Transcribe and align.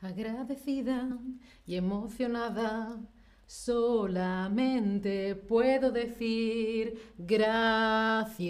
agradecida 0.00 1.18
y 1.66 1.76
emocionada. 1.76 2.98
Solamente 3.46 5.34
puedo 5.34 5.90
decir 5.90 7.14
gracias 7.18 8.46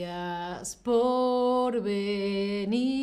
por 0.77 1.83
venir. 1.83 3.01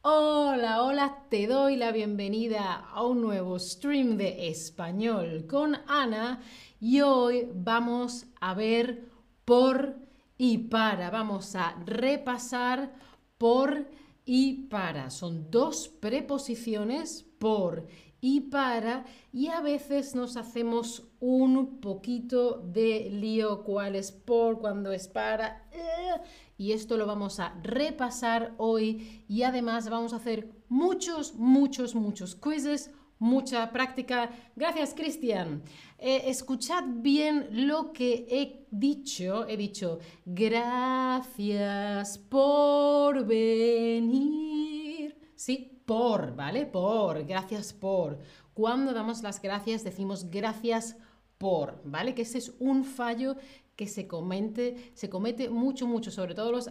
Hola, 0.00 0.82
hola, 0.82 1.24
te 1.28 1.46
doy 1.46 1.76
la 1.76 1.92
bienvenida 1.92 2.74
a 2.74 3.04
un 3.04 3.20
nuevo 3.20 3.58
stream 3.58 4.16
de 4.16 4.48
español 4.48 5.46
con 5.46 5.76
Ana 5.86 6.40
y 6.80 7.02
hoy 7.02 7.48
vamos 7.54 8.26
a 8.40 8.54
ver 8.54 9.04
por 9.44 9.96
y 10.36 10.58
para. 10.58 11.10
Vamos 11.10 11.54
a 11.54 11.76
repasar 11.86 12.92
por 13.38 13.86
y 14.24 14.68
para. 14.68 15.10
Son 15.10 15.50
dos 15.50 15.88
preposiciones 15.88 17.24
por 17.38 17.86
y 18.20 18.40
para 18.40 19.04
y 19.32 19.48
a 19.48 19.60
veces 19.60 20.14
nos 20.14 20.38
hacemos 20.38 21.08
un 21.20 21.80
poquito 21.80 22.58
de 22.58 23.10
lío 23.10 23.64
cuál 23.64 23.96
es 23.96 24.12
por, 24.12 24.60
cuando 24.60 24.92
es 24.92 25.08
para. 25.08 25.68
Eh, 25.72 26.22
y 26.56 26.72
esto 26.72 26.96
lo 26.96 27.06
vamos 27.06 27.38
a 27.40 27.54
repasar 27.62 28.54
hoy 28.56 29.24
y 29.28 29.42
además 29.42 29.90
vamos 29.90 30.12
a 30.14 30.16
hacer 30.16 30.48
muchos, 30.68 31.34
muchos, 31.34 31.94
muchos 31.94 32.34
quizzes 32.34 32.90
mucha 33.18 33.70
práctica. 33.72 34.30
Gracias, 34.56 34.94
Cristian. 34.94 35.62
Eh, 35.98 36.24
escuchad 36.26 36.84
bien 36.86 37.66
lo 37.66 37.92
que 37.92 38.26
he 38.28 38.66
dicho. 38.70 39.46
He 39.48 39.56
dicho, 39.56 39.98
gracias 40.24 42.18
por 42.18 43.24
venir. 43.26 45.16
Sí, 45.34 45.82
por, 45.84 46.34
¿vale? 46.34 46.66
Por, 46.66 47.24
gracias 47.24 47.72
por. 47.72 48.18
Cuando 48.52 48.92
damos 48.92 49.22
las 49.22 49.40
gracias 49.42 49.82
decimos 49.84 50.30
gracias 50.30 50.96
por, 51.38 51.82
¿vale? 51.84 52.14
Que 52.14 52.22
ese 52.22 52.38
es 52.38 52.54
un 52.58 52.84
fallo 52.84 53.36
que 53.76 53.86
se, 53.88 54.06
comente, 54.06 54.92
se 54.94 55.08
comete 55.08 55.50
mucho, 55.50 55.86
mucho, 55.86 56.10
sobre 56.10 56.34
todo 56.34 56.52
los, 56.52 56.68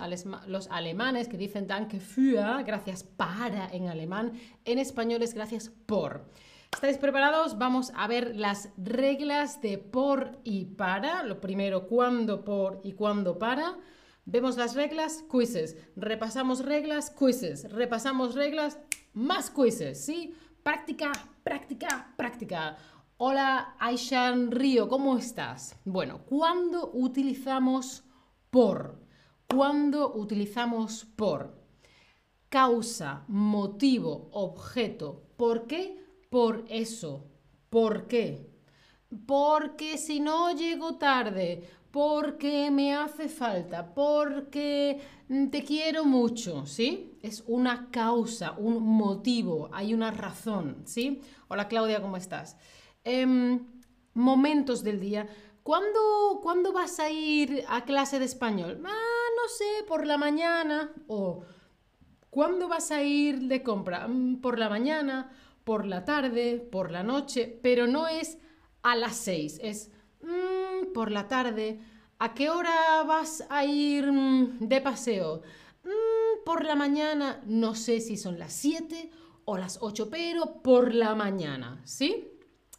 los 0.47 0.67
alemanes 0.69 1.27
que 1.27 1.37
dicen 1.37 1.67
danke 1.67 1.99
für, 1.99 2.63
gracias 2.63 3.03
para 3.03 3.69
en 3.71 3.87
alemán, 3.87 4.33
en 4.65 4.79
español 4.79 5.21
es 5.21 5.33
gracias 5.33 5.69
por. 5.85 6.25
¿Estáis 6.73 6.97
preparados? 6.97 7.57
Vamos 7.57 7.91
a 7.95 8.07
ver 8.07 8.35
las 8.35 8.69
reglas 8.77 9.61
de 9.61 9.77
por 9.77 10.39
y 10.43 10.65
para. 10.65 11.23
Lo 11.23 11.39
primero, 11.39 11.87
cuándo, 11.87 12.43
por 12.43 12.81
y 12.83 12.93
cuándo 12.93 13.37
para. 13.37 13.77
Vemos 14.25 14.57
las 14.57 14.75
reglas, 14.75 15.23
quizzes. 15.31 15.77
Repasamos 15.95 16.65
reglas, 16.65 17.11
quizzes. 17.11 17.71
Repasamos 17.71 18.33
reglas, 18.33 18.79
más 19.13 19.49
quizzes, 19.49 20.03
¿sí? 20.03 20.33
Práctica, 20.63 21.11
práctica, 21.43 22.13
práctica. 22.17 22.77
Hola 23.25 23.77
Aishan 23.79 24.51
Río, 24.51 24.89
¿cómo 24.89 25.17
estás? 25.17 25.77
Bueno, 25.85 26.25
¿cuándo 26.25 26.91
utilizamos 26.93 28.03
por? 28.49 28.99
¿Cuándo 29.47 30.13
utilizamos 30.13 31.05
por? 31.15 31.57
Causa, 32.49 33.23
motivo, 33.29 34.27
objeto. 34.33 35.23
¿Por 35.37 35.67
qué? 35.67 36.05
Por 36.29 36.65
eso. 36.67 37.23
¿Por 37.69 38.09
qué? 38.09 38.51
Porque 39.25 39.97
si 39.97 40.19
no 40.19 40.53
llego 40.53 40.97
tarde, 40.97 41.63
porque 41.91 42.69
me 42.71 42.93
hace 42.93 43.29
falta, 43.29 43.93
porque 43.93 44.99
te 45.49 45.63
quiero 45.63 46.03
mucho, 46.03 46.65
¿sí? 46.65 47.17
Es 47.21 47.41
una 47.47 47.89
causa, 47.89 48.51
un 48.51 48.83
motivo, 48.83 49.69
hay 49.71 49.93
una 49.93 50.11
razón, 50.11 50.81
¿sí? 50.83 51.21
Hola 51.47 51.69
Claudia, 51.69 52.01
¿cómo 52.01 52.17
estás? 52.17 52.57
Em, 53.03 53.65
momentos 54.13 54.83
del 54.83 54.99
día. 54.99 55.27
¿Cuándo, 55.63 56.39
¿Cuándo, 56.41 56.73
vas 56.73 56.99
a 56.99 57.09
ir 57.09 57.63
a 57.67 57.85
clase 57.85 58.19
de 58.19 58.25
español? 58.25 58.81
Ah, 58.85 59.27
no 59.35 59.49
sé, 59.49 59.85
por 59.87 60.05
la 60.05 60.17
mañana. 60.17 60.91
O 61.07 61.43
¿cuándo 62.29 62.67
vas 62.67 62.91
a 62.91 63.03
ir 63.03 63.39
de 63.41 63.63
compra? 63.63 64.07
Mm, 64.07 64.41
por 64.41 64.57
la 64.59 64.69
mañana 64.69 65.31
por 65.63 65.85
la 65.85 66.05
tarde, 66.05 66.59
por 66.71 66.91
la 66.91 67.03
noche, 67.03 67.59
pero 67.61 67.87
no 67.87 68.07
es 68.07 68.37
a 68.81 68.95
las 68.95 69.15
seis, 69.15 69.59
es 69.61 69.91
mm, 70.21 70.91
por 70.93 71.11
la 71.11 71.27
tarde. 71.27 71.79
¿A 72.19 72.33
qué 72.33 72.49
hora 72.49 73.03
vas 73.03 73.45
a 73.49 73.65
ir 73.65 74.11
mm, 74.11 74.59
de 74.59 74.81
paseo? 74.81 75.41
Por 76.45 76.65
la 76.65 76.75
mañana, 76.75 77.41
no 77.45 77.73
sé 77.75 78.01
si 78.01 78.17
son 78.17 78.37
las 78.37 78.51
siete 78.51 79.09
o 79.45 79.57
las 79.57 79.77
ocho, 79.81 80.09
pero 80.09 80.61
por 80.61 80.93
la 80.93 81.15
mañana, 81.15 81.81
¿sí? 81.85 82.32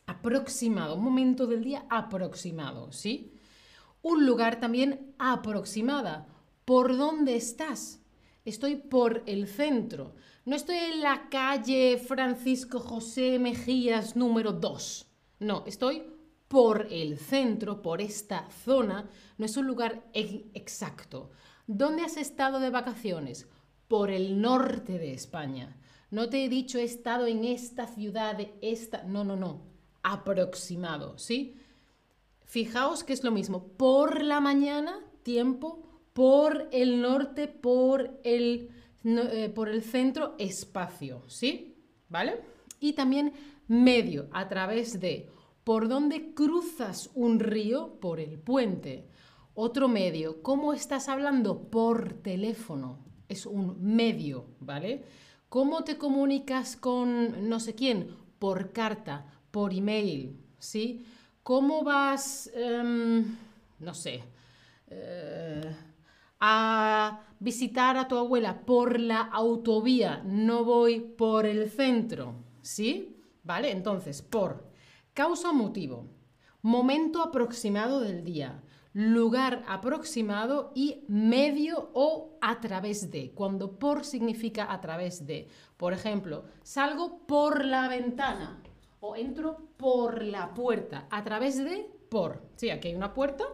Aproximado, 0.07 0.97
un 0.97 1.05
momento 1.05 1.47
del 1.47 1.65
día 1.65 1.87
aproximado, 1.89 2.93
¿sí? 2.93 3.33
Un 4.03 4.27
lugar 4.27 4.61
también 4.61 5.15
aproximada. 5.19 6.29
¿Por 6.65 6.97
dónde 6.97 7.37
estás? 7.37 8.03
Estoy 8.45 8.77
por 8.77 9.23
el 9.25 9.47
centro. 9.49 10.15
No 10.45 10.57
estoy 10.57 10.77
en 10.77 11.01
la 11.01 11.31
calle 11.31 11.97
Francisco 11.97 12.81
José 12.81 13.39
Mejías 13.39 14.15
número 14.15 14.53
2. 14.53 15.07
No, 15.41 15.65
estoy 15.67 16.03
por 16.49 16.87
el 16.91 17.19
centro, 17.19 17.81
por 17.81 18.03
esta 18.03 18.49
zona. 18.51 19.09
No 19.39 19.47
es 19.47 19.57
un 19.57 19.67
lugar 19.67 20.05
exacto. 20.13 21.31
¿Dónde 21.67 22.03
has 22.03 22.19
estado 22.19 22.61
de 22.61 22.69
vacaciones? 22.69 23.49
Por 23.89 24.11
el 24.11 24.41
norte 24.43 24.99
de 24.99 25.15
España. 25.15 25.79
No 26.11 26.29
te 26.29 26.45
he 26.45 26.49
dicho 26.51 26.79
he 26.79 26.85
estado 26.85 27.27
en 27.27 27.45
esta 27.45 27.87
ciudad, 27.87 28.39
esta. 28.61 29.03
No, 29.05 29.25
no, 29.25 29.37
no. 29.37 29.74
Aproximado, 30.05 31.19
¿sí? 31.19 31.57
Fijaos 32.45 33.03
que 33.03 33.13
es 33.13 33.25
lo 33.25 33.33
mismo. 33.33 33.67
Por 33.77 34.23
la 34.23 34.41
mañana, 34.41 35.01
tiempo. 35.25 35.83
Por 36.13 36.69
el 36.71 37.01
norte, 37.01 37.49
por 37.49 38.21
el 38.23 38.71
eh, 39.05 39.53
por 39.55 39.69
el 39.69 39.83
centro 39.83 40.35
espacio, 40.39 41.25
¿sí? 41.29 41.77
¿Vale? 42.09 42.41
Y 42.81 42.95
también 42.95 43.35
medio, 43.69 44.29
a 44.33 44.49
través 44.49 44.99
de 44.99 45.29
por 45.63 45.89
dónde 45.89 46.33
cruzas 46.33 47.11
un 47.15 47.39
río, 47.39 48.01
por 48.01 48.19
el 48.19 48.39
puente. 48.39 49.07
Otro 49.53 49.89
medio, 49.89 50.43
¿cómo 50.43 50.73
estás 50.73 51.11
hablando? 51.11 51.69
Por 51.69 52.15
teléfono. 52.15 52.99
Es 53.29 53.45
un 53.45 53.77
medio, 53.83 54.47
¿vale? 54.61 55.05
¿Cómo 55.51 55.85
te 55.85 55.99
comunicas 55.99 56.75
con 56.75 57.49
no 57.49 57.61
sé 57.61 57.75
quién? 57.75 58.09
Por 58.39 58.73
carta, 58.73 59.27
por 59.55 59.73
email, 59.73 60.37
¿sí? 60.59 61.07
¿Cómo 61.45 61.85
vas, 61.85 62.51
em, 62.57 63.37
no 63.79 63.95
sé, 63.95 64.25
eh, 64.89 65.77
a 66.41 67.21
visitar 67.39 67.97
a 67.97 68.09
tu 68.09 68.19
abuela 68.19 68.63
por 68.67 68.99
la 68.99 69.21
autovía, 69.21 70.23
no 70.25 70.65
voy 70.65 70.99
por 70.99 71.47
el 71.47 71.71
centro, 71.71 72.35
¿sí? 72.63 73.17
¿Vale? 73.45 73.71
Entonces, 73.71 74.23
por 74.23 74.73
causa 75.13 75.51
o 75.51 75.55
motivo, 75.55 76.09
momento 76.61 77.23
aproximado 77.23 78.01
del 78.01 78.25
día, 78.25 78.61
lugar 78.93 79.63
aproximado 79.69 80.73
y 80.75 81.05
medio 81.07 81.91
o 81.95 82.39
a 82.41 82.61
través 82.61 83.09
de, 83.13 83.31
cuando 83.31 83.79
por 83.79 84.05
significa 84.05 84.73
a 84.73 84.81
través 84.81 85.27
de. 85.29 85.47
Por 85.77 85.93
ejemplo, 85.93 86.45
salgo 86.65 87.25
por 87.29 87.65
la 87.65 87.87
ventana 87.87 88.64
o 89.07 89.17
entro 89.17 89.69
por 89.77 90.23
la 90.23 90.55
puerta, 90.55 91.07
a 91.11 91.23
través 91.23 91.63
de 91.63 91.91
por. 92.09 92.43
Sí, 92.57 92.71
aquí 92.71 92.89
hay 92.89 92.95
una 92.95 93.13
puerta 93.13 93.45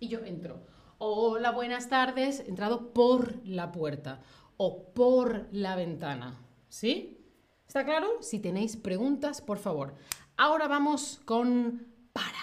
y 0.00 0.08
yo 0.08 0.24
entro 0.24 0.72
hola, 1.04 1.50
buenas 1.50 1.88
tardes, 1.88 2.38
he 2.38 2.48
entrado 2.48 2.92
por 2.92 3.44
la 3.44 3.72
puerta 3.72 4.20
o 4.56 4.94
por 4.94 5.48
la 5.50 5.74
ventana. 5.74 6.38
¿Sí? 6.68 7.18
¿Está 7.66 7.84
claro? 7.84 8.22
Si 8.22 8.38
tenéis 8.38 8.76
preguntas, 8.76 9.40
por 9.40 9.58
favor. 9.58 9.96
Ahora 10.36 10.68
vamos 10.68 11.20
con 11.24 11.88
para. 12.12 12.38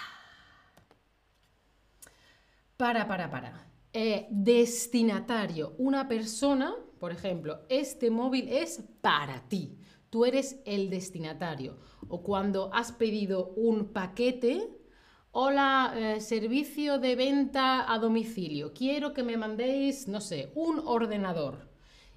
Para, 2.76 3.08
para, 3.08 3.30
para. 3.30 3.66
Eh, 3.94 4.26
destinatario. 4.30 5.74
Una 5.78 6.06
persona, 6.06 6.74
por 6.98 7.12
ejemplo, 7.12 7.62
este 7.70 8.10
móvil 8.10 8.46
es 8.50 8.84
para 9.00 9.40
ti. 9.48 9.78
Tú 10.10 10.24
eres 10.24 10.60
el 10.66 10.90
destinatario. 10.90 11.78
O 12.08 12.22
cuando 12.22 12.72
has 12.74 12.92
pedido 12.92 13.54
un 13.56 13.92
paquete, 13.92 14.80
Hola, 15.32 15.94
eh, 15.96 16.20
servicio 16.20 16.98
de 16.98 17.14
venta 17.14 17.92
a 17.92 18.00
domicilio. 18.00 18.72
Quiero 18.74 19.14
que 19.14 19.22
me 19.22 19.36
mandéis, 19.36 20.08
no 20.08 20.20
sé, 20.20 20.50
un 20.56 20.82
ordenador. 20.84 21.70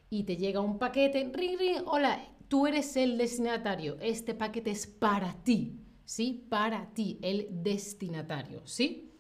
Y 0.10 0.24
te 0.24 0.36
llega 0.36 0.62
un 0.62 0.80
paquete. 0.80 1.30
Ring, 1.32 1.60
ring. 1.60 1.84
Hola, 1.86 2.28
tú 2.48 2.66
eres 2.66 2.98
el 2.98 3.20
destinatario. 3.20 3.98
Este 4.02 4.34
paquete 4.34 4.72
es 4.72 4.88
para 4.88 5.44
ti. 5.44 5.80
¿Sí? 6.06 6.48
Para 6.50 6.92
ti, 6.96 7.20
el 7.22 7.50
destinatario. 7.52 8.66
¿Sí? 8.66 9.12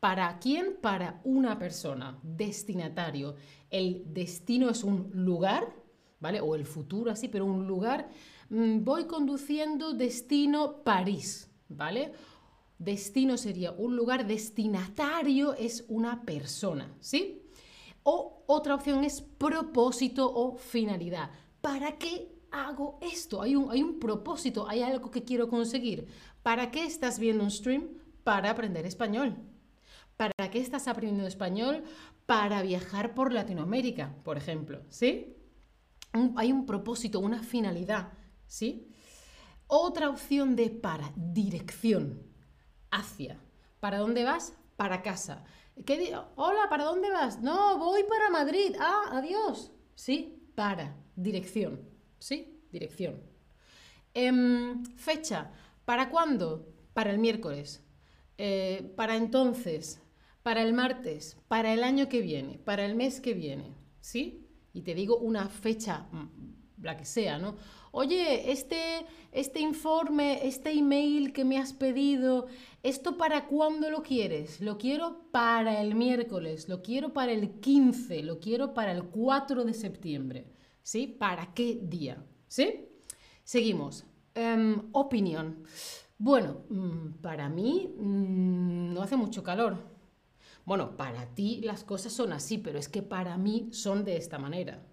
¿Para 0.00 0.38
quién? 0.38 0.78
Para 0.80 1.20
una 1.22 1.58
persona. 1.58 2.18
Destinatario. 2.22 3.34
El 3.68 4.14
destino 4.14 4.70
es 4.70 4.82
un 4.82 5.10
lugar 5.12 5.74
¿vale? 6.20 6.40
O 6.40 6.54
el 6.54 6.64
futuro 6.64 7.10
así, 7.10 7.28
pero 7.28 7.44
un 7.44 7.66
lugar. 7.66 8.08
Mm, 8.48 8.84
voy 8.84 9.06
conduciendo 9.06 9.92
destino 9.92 10.82
París, 10.82 11.50
¿vale? 11.68 12.12
Destino 12.78 13.36
sería 13.36 13.72
un 13.72 13.96
lugar, 13.96 14.26
destinatario 14.26 15.54
es 15.54 15.84
una 15.88 16.22
persona, 16.22 16.94
¿sí? 17.00 17.42
O 18.02 18.44
otra 18.46 18.74
opción 18.74 19.02
es 19.02 19.22
propósito 19.22 20.30
o 20.32 20.56
finalidad. 20.56 21.30
¿Para 21.60 21.96
qué 21.98 22.30
hago 22.50 22.98
esto? 23.00 23.42
Hay 23.42 23.56
un, 23.56 23.70
hay 23.70 23.82
un 23.82 23.98
propósito, 23.98 24.68
hay 24.68 24.82
algo 24.82 25.10
que 25.10 25.24
quiero 25.24 25.48
conseguir. 25.48 26.06
¿Para 26.42 26.70
qué 26.70 26.84
estás 26.84 27.18
viendo 27.18 27.42
un 27.42 27.50
stream? 27.50 27.88
Para 28.22 28.50
aprender 28.50 28.86
español. 28.86 29.36
¿Para 30.16 30.50
qué 30.50 30.60
estás 30.60 30.86
aprendiendo 30.86 31.26
español? 31.26 31.82
Para 32.26 32.62
viajar 32.62 33.14
por 33.14 33.32
Latinoamérica, 33.32 34.14
por 34.22 34.36
ejemplo, 34.36 34.82
¿sí? 34.88 35.35
Hay 36.36 36.52
un 36.52 36.66
propósito, 36.66 37.20
una 37.20 37.42
finalidad, 37.42 38.12
¿sí? 38.46 38.88
Otra 39.66 40.08
opción 40.10 40.54
de 40.54 40.70
para, 40.70 41.12
dirección 41.16 42.22
hacia. 42.90 43.40
¿Para 43.80 43.98
dónde 43.98 44.24
vas? 44.24 44.52
Para 44.76 45.02
casa. 45.02 45.44
¿Qué 45.84 46.14
Hola, 46.36 46.68
¿para 46.70 46.84
dónde 46.84 47.10
vas? 47.10 47.40
No, 47.40 47.78
voy 47.78 48.02
para 48.04 48.30
Madrid. 48.30 48.74
Ah, 48.78 49.10
adiós. 49.12 49.72
Sí, 49.94 50.50
para. 50.54 50.96
Dirección. 51.16 51.80
¿Sí? 52.18 52.62
Dirección. 52.72 53.20
Em, 54.14 54.84
fecha. 54.96 55.50
¿Para 55.84 56.08
cuándo? 56.10 56.72
Para 56.94 57.10
el 57.10 57.18
miércoles. 57.18 57.84
Eh, 58.38 58.92
para 58.96 59.16
entonces. 59.16 60.00
Para 60.42 60.62
el 60.62 60.72
martes. 60.72 61.36
Para 61.48 61.72
el 61.72 61.82
año 61.84 62.08
que 62.08 62.20
viene. 62.20 62.58
Para 62.58 62.86
el 62.86 62.94
mes 62.94 63.20
que 63.20 63.34
viene. 63.34 63.74
¿Sí? 64.00 64.45
Y 64.76 64.82
te 64.82 64.94
digo 64.94 65.16
una 65.16 65.48
fecha, 65.48 66.06
mm, 66.12 66.82
la 66.84 66.98
que 66.98 67.06
sea, 67.06 67.38
¿no? 67.38 67.56
Oye, 67.92 68.52
este, 68.52 69.06
este 69.32 69.58
informe, 69.58 70.46
este 70.46 70.70
email 70.70 71.32
que 71.32 71.46
me 71.46 71.56
has 71.56 71.72
pedido, 71.72 72.46
¿esto 72.82 73.16
para 73.16 73.46
cuándo 73.46 73.88
lo 73.88 74.02
quieres? 74.02 74.60
Lo 74.60 74.76
quiero 74.76 75.30
para 75.30 75.80
el 75.80 75.94
miércoles, 75.94 76.68
lo 76.68 76.82
quiero 76.82 77.14
para 77.14 77.32
el 77.32 77.58
15, 77.58 78.22
lo 78.22 78.38
quiero 78.38 78.74
para 78.74 78.92
el 78.92 79.04
4 79.04 79.64
de 79.64 79.72
septiembre. 79.72 80.46
¿Sí? 80.82 81.06
¿Para 81.06 81.54
qué 81.54 81.80
día? 81.82 82.22
¿Sí? 82.46 82.90
Seguimos. 83.44 84.04
Em, 84.34 84.90
opinión. 84.92 85.64
Bueno, 86.18 86.64
mm, 86.68 87.22
para 87.22 87.48
mí 87.48 87.94
mm, 87.96 88.92
no 88.92 89.00
hace 89.00 89.16
mucho 89.16 89.42
calor. 89.42 89.95
Bueno, 90.66 90.96
para 90.96 91.26
ti 91.34 91.60
las 91.62 91.84
cosas 91.84 92.12
son 92.12 92.32
así, 92.32 92.58
pero 92.58 92.78
es 92.78 92.88
que 92.88 93.00
para 93.00 93.38
mí 93.38 93.68
son 93.70 94.04
de 94.04 94.16
esta 94.16 94.36
manera. 94.36 94.84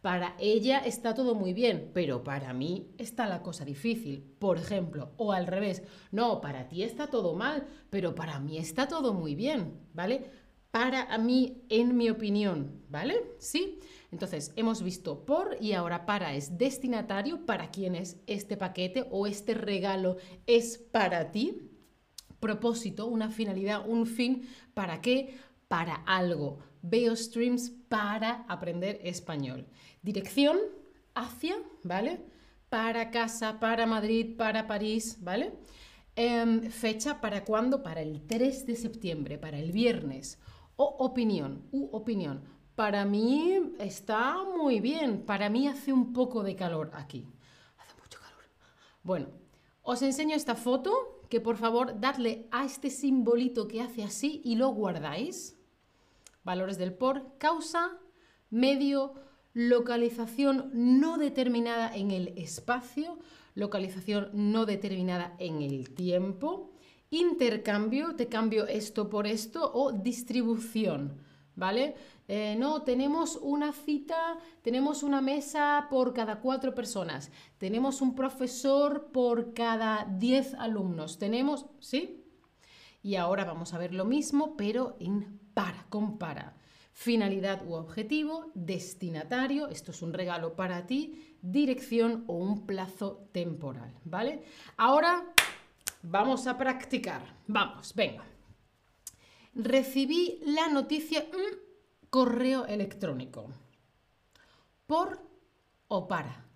Para 0.00 0.34
ella 0.38 0.78
está 0.78 1.12
todo 1.12 1.34
muy 1.34 1.52
bien, 1.52 1.90
pero 1.92 2.24
para 2.24 2.54
mí 2.54 2.94
está 2.96 3.28
la 3.28 3.42
cosa 3.42 3.66
difícil. 3.66 4.34
Por 4.38 4.56
ejemplo, 4.56 5.12
o 5.18 5.32
al 5.32 5.46
revés, 5.46 5.82
no, 6.10 6.40
para 6.40 6.68
ti 6.68 6.82
está 6.82 7.08
todo 7.08 7.34
mal, 7.34 7.66
pero 7.90 8.14
para 8.14 8.40
mí 8.40 8.56
está 8.56 8.88
todo 8.88 9.12
muy 9.12 9.34
bien, 9.34 9.78
¿vale? 9.92 10.24
Para 10.70 11.18
mí, 11.18 11.64
en 11.68 11.98
mi 11.98 12.08
opinión, 12.08 12.80
¿vale? 12.88 13.34
Sí. 13.38 13.78
Entonces, 14.10 14.52
hemos 14.56 14.82
visto 14.82 15.26
por 15.26 15.58
y 15.60 15.74
ahora 15.74 16.06
para 16.06 16.34
es 16.34 16.56
destinatario, 16.56 17.44
para 17.44 17.70
quién 17.70 17.94
es 17.94 18.16
este 18.26 18.56
paquete 18.56 19.06
o 19.10 19.26
este 19.26 19.52
regalo 19.52 20.16
es 20.46 20.78
para 20.78 21.30
ti. 21.30 21.69
Propósito, 22.40 23.06
una 23.06 23.30
finalidad, 23.30 23.86
un 23.86 24.06
fin, 24.06 24.48
¿para 24.74 25.00
qué? 25.00 25.38
Para 25.68 25.96
algo. 26.06 26.58
Veo 26.82 27.14
streams 27.14 27.70
para 27.88 28.44
aprender 28.48 28.98
español. 29.04 29.66
Dirección 30.02 30.58
hacia, 31.14 31.56
¿vale? 31.82 32.20
Para 32.70 33.10
casa, 33.10 33.60
para 33.60 33.86
Madrid, 33.86 34.36
para 34.36 34.66
París, 34.66 35.18
¿vale? 35.20 35.52
Em, 36.16 36.70
fecha 36.70 37.20
para 37.20 37.44
cuándo? 37.44 37.82
Para 37.82 38.00
el 38.00 38.26
3 38.26 38.66
de 38.66 38.76
septiembre, 38.76 39.38
para 39.38 39.58
el 39.58 39.72
viernes. 39.72 40.38
O 40.76 40.84
opinión, 40.84 41.68
u 41.72 41.88
opinión. 41.92 42.42
Para 42.74 43.04
mí 43.04 43.74
está 43.78 44.42
muy 44.44 44.80
bien. 44.80 45.26
Para 45.26 45.50
mí 45.50 45.68
hace 45.68 45.92
un 45.92 46.12
poco 46.14 46.42
de 46.42 46.56
calor 46.56 46.90
aquí. 46.94 47.26
Hace 47.78 47.94
mucho 48.00 48.18
calor. 48.18 48.44
Bueno, 49.02 49.28
os 49.82 50.00
enseño 50.00 50.34
esta 50.34 50.54
foto 50.54 51.19
que 51.30 51.40
por 51.40 51.56
favor 51.56 51.98
dadle 52.00 52.46
a 52.50 52.66
este 52.66 52.90
simbolito 52.90 53.68
que 53.68 53.80
hace 53.80 54.02
así 54.02 54.42
y 54.44 54.56
lo 54.56 54.68
guardáis. 54.68 55.56
Valores 56.42 56.76
del 56.76 56.92
por, 56.92 57.38
causa, 57.38 57.96
medio, 58.50 59.14
localización 59.54 60.70
no 60.74 61.18
determinada 61.18 61.94
en 61.94 62.10
el 62.10 62.34
espacio, 62.36 63.18
localización 63.54 64.30
no 64.32 64.66
determinada 64.66 65.36
en 65.38 65.62
el 65.62 65.90
tiempo, 65.94 66.72
intercambio, 67.10 68.16
te 68.16 68.28
cambio 68.28 68.66
esto 68.66 69.08
por 69.08 69.26
esto, 69.26 69.70
o 69.72 69.92
distribución, 69.92 71.16
¿vale? 71.56 71.94
Eh, 72.28 72.56
no, 72.58 72.82
tenemos 72.82 73.36
una 73.40 73.72
cita, 73.72 74.38
tenemos 74.62 75.02
una 75.02 75.20
mesa 75.20 75.86
por 75.90 76.12
cada 76.12 76.40
cuatro 76.40 76.74
personas, 76.74 77.30
tenemos 77.58 78.00
un 78.00 78.14
profesor 78.14 79.10
por 79.12 79.52
cada 79.52 80.06
diez 80.18 80.54
alumnos, 80.54 81.18
tenemos, 81.18 81.66
¿sí? 81.80 82.24
Y 83.02 83.16
ahora 83.16 83.44
vamos 83.44 83.72
a 83.74 83.78
ver 83.78 83.94
lo 83.94 84.04
mismo, 84.04 84.56
pero 84.56 84.96
en 85.00 85.40
para, 85.54 85.84
compara 85.88 86.54
finalidad 86.92 87.66
u 87.66 87.72
objetivo, 87.74 88.50
destinatario, 88.54 89.68
esto 89.68 89.90
es 89.90 90.02
un 90.02 90.12
regalo 90.12 90.54
para 90.54 90.86
ti, 90.86 91.34
dirección 91.40 92.24
o 92.26 92.34
un 92.34 92.66
plazo 92.66 93.26
temporal, 93.32 93.94
¿vale? 94.04 94.42
Ahora 94.76 95.24
vamos 96.02 96.46
a 96.46 96.58
practicar. 96.58 97.22
Vamos, 97.46 97.94
venga. 97.94 98.24
Recibí 99.54 100.40
la 100.44 100.68
noticia 100.68 101.20
mm, 101.20 101.56
correo 102.08 102.66
electrónico. 102.66 103.50
¿Por 104.86 105.20
o 105.88 106.08
para? 106.08 106.50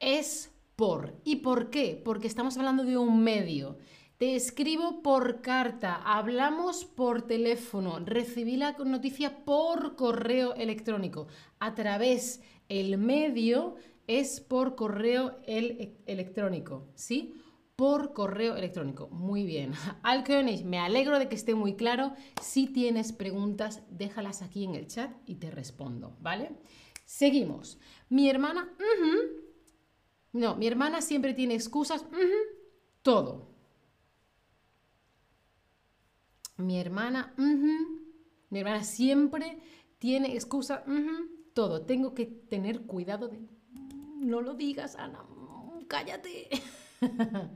Es 0.00 0.50
por. 0.76 1.14
¿Y 1.24 1.36
por 1.36 1.68
qué? 1.68 2.00
Porque 2.02 2.26
estamos 2.26 2.56
hablando 2.56 2.84
de 2.84 2.96
un 2.96 3.22
medio. 3.22 3.76
Te 4.22 4.36
escribo 4.36 5.02
por 5.02 5.40
carta, 5.40 5.96
hablamos 5.96 6.84
por 6.84 7.22
teléfono, 7.22 7.98
recibí 7.98 8.56
la 8.56 8.70
noticia 8.78 9.44
por 9.44 9.96
correo 9.96 10.54
electrónico. 10.54 11.26
A 11.58 11.74
través 11.74 12.40
el 12.68 12.98
medio 12.98 13.74
es 14.06 14.38
por 14.40 14.76
correo 14.76 15.40
electrónico, 15.48 16.86
¿sí? 16.94 17.34
por 17.74 18.12
correo 18.12 18.54
electrónico. 18.54 19.08
Muy 19.08 19.42
bien. 19.42 19.72
Al 20.04 20.22
me 20.66 20.78
alegro 20.78 21.18
de 21.18 21.28
que 21.28 21.34
esté 21.34 21.56
muy 21.56 21.74
claro. 21.74 22.12
Si 22.40 22.68
tienes 22.68 23.12
preguntas, 23.12 23.82
déjalas 23.90 24.40
aquí 24.42 24.62
en 24.62 24.76
el 24.76 24.86
chat 24.86 25.10
y 25.26 25.34
te 25.34 25.50
respondo, 25.50 26.16
¿vale? 26.20 26.52
Seguimos. 27.04 27.76
Mi 28.08 28.30
hermana, 28.30 28.72
no, 30.32 30.54
mi 30.54 30.68
hermana 30.68 31.02
siempre 31.02 31.34
tiene 31.34 31.54
excusas, 31.54 32.06
todo. 33.02 33.51
Mi 36.62 36.78
hermana, 36.78 37.34
mi 37.36 38.58
hermana 38.58 38.84
siempre 38.84 39.58
tiene 39.98 40.34
excusas, 40.34 40.82
todo. 41.54 41.82
Tengo 41.82 42.14
que 42.14 42.26
tener 42.26 42.82
cuidado 42.82 43.28
de, 43.28 43.40
no 44.20 44.40
lo 44.40 44.54
digas, 44.54 44.94
Ana, 44.96 45.24
cállate. 45.88 46.48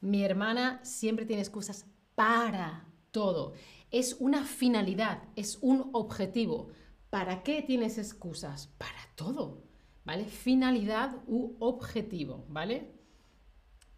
Mi 0.00 0.24
hermana 0.24 0.80
siempre 0.82 1.26
tiene 1.26 1.42
excusas 1.42 1.86
para 2.14 2.86
todo. 3.10 3.52
Es 3.90 4.16
una 4.18 4.44
finalidad, 4.44 5.22
es 5.36 5.58
un 5.60 5.90
objetivo. 5.92 6.68
¿Para 7.10 7.42
qué 7.42 7.62
tienes 7.62 7.98
excusas? 7.98 8.68
Para 8.78 8.98
todo, 9.14 9.62
¿vale? 10.04 10.24
Finalidad 10.24 11.22
u 11.26 11.56
objetivo, 11.60 12.46
¿vale? 12.48 12.95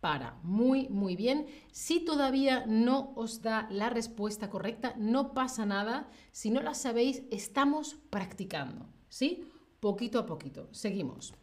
Para, 0.01 0.39
muy, 0.43 0.89
muy 0.89 1.17
bien. 1.17 1.47
Si 1.73 2.01
todavía 2.05 2.65
no 2.67 3.13
os 3.17 3.43
da 3.43 3.67
la 3.71 3.91
respuesta 3.91 4.49
correcta, 4.49 4.95
no 4.97 5.35
pasa 5.35 5.67
nada. 5.67 6.09
Si 6.31 6.51
no 6.51 6.63
la 6.63 6.75
sabéis, 6.75 7.25
estamos 7.31 7.97
practicando, 8.11 8.87
¿sí? 9.09 9.51
Poquito 9.81 10.21
a 10.21 10.27
poquito. 10.27 10.69
Seguimos. 10.73 11.35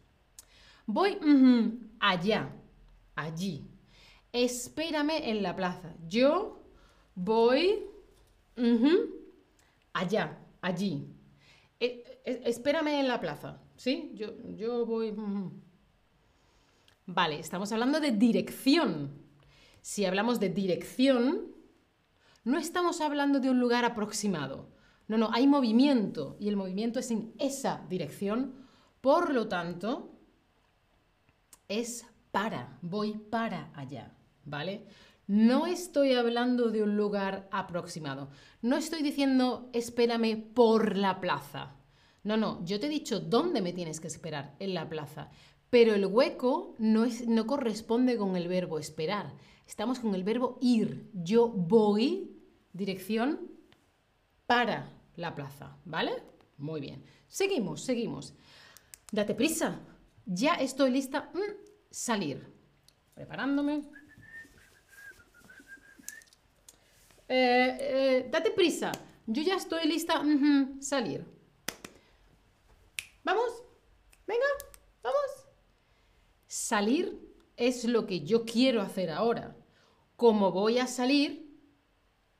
Voy 0.86 1.18
allá, 2.00 2.50
allí. 3.14 3.68
Espérame 4.32 5.20
en 5.22 5.42
la 5.42 5.54
plaza. 5.54 5.94
Yo 6.06 6.62
voy 7.14 7.84
allá, 9.92 10.38
allí. 10.62 11.08
E, 11.78 12.20
e, 12.24 12.42
espérame 12.44 13.00
en 13.00 13.08
la 13.08 13.20
plaza. 13.20 13.60
¿Sí? 13.76 14.12
Yo, 14.14 14.32
yo 14.54 14.86
voy. 14.86 15.14
Vale, 17.06 17.38
estamos 17.38 17.70
hablando 17.70 18.00
de 18.00 18.10
dirección. 18.10 19.22
Si 19.80 20.04
hablamos 20.04 20.40
de 20.40 20.48
dirección, 20.48 21.54
no 22.42 22.58
estamos 22.58 23.00
hablando 23.00 23.38
de 23.38 23.48
un 23.48 23.60
lugar 23.60 23.84
aproximado. 23.84 24.70
No, 25.06 25.16
no, 25.16 25.30
hay 25.32 25.46
movimiento 25.46 26.36
y 26.40 26.48
el 26.48 26.56
movimiento 26.56 26.98
es 26.98 27.12
en 27.12 27.32
esa 27.38 27.86
dirección. 27.88 28.66
Por 29.00 29.32
lo 29.32 29.46
tanto, 29.46 30.18
es 31.68 32.04
para, 32.32 32.78
voy 32.82 33.12
para 33.14 33.70
allá, 33.74 34.16
¿vale? 34.44 34.88
No 35.28 35.66
estoy 35.66 36.12
hablando 36.14 36.70
de 36.70 36.82
un 36.82 36.96
lugar 36.96 37.48
aproximado. 37.52 38.30
No 38.62 38.76
estoy 38.76 39.02
diciendo 39.02 39.70
espérame 39.72 40.42
por 40.54 40.96
la 40.96 41.20
plaza. 41.20 41.76
No, 42.24 42.36
no, 42.36 42.64
yo 42.64 42.80
te 42.80 42.86
he 42.86 42.88
dicho 42.88 43.20
dónde 43.20 43.62
me 43.62 43.72
tienes 43.72 44.00
que 44.00 44.08
esperar, 44.08 44.56
en 44.58 44.74
la 44.74 44.88
plaza. 44.88 45.30
Pero 45.70 45.94
el 45.94 46.06
hueco 46.06 46.74
no, 46.78 47.04
es, 47.04 47.26
no 47.26 47.46
corresponde 47.46 48.16
con 48.16 48.36
el 48.36 48.48
verbo 48.48 48.78
esperar. 48.78 49.34
Estamos 49.66 49.98
con 49.98 50.14
el 50.14 50.22
verbo 50.22 50.58
ir. 50.60 51.10
Yo 51.12 51.48
voy 51.48 52.36
dirección 52.72 53.50
para 54.46 54.92
la 55.16 55.34
plaza, 55.34 55.76
¿vale? 55.84 56.22
Muy 56.58 56.80
bien. 56.80 57.04
Seguimos, 57.28 57.82
seguimos. 57.82 58.34
Date 59.10 59.34
prisa. 59.34 59.80
Ya 60.24 60.54
estoy 60.54 60.90
lista. 60.90 61.30
Mm, 61.34 61.66
salir. 61.90 62.46
Preparándome. 63.14 63.82
Eh, 67.28 67.76
eh, 67.80 68.28
date 68.30 68.50
prisa. 68.52 68.92
Yo 69.26 69.42
ya 69.42 69.56
estoy 69.56 69.86
lista. 69.88 70.22
salir. 70.80 71.26
¿Vamos? 73.24 73.62
Venga, 74.26 74.46
vamos. 75.02 75.45
Salir 76.58 77.20
es 77.58 77.84
lo 77.84 78.06
que 78.06 78.22
yo 78.22 78.46
quiero 78.46 78.80
hacer 78.80 79.10
ahora. 79.10 79.54
Como 80.16 80.52
voy 80.52 80.78
a 80.78 80.86
salir, 80.86 81.54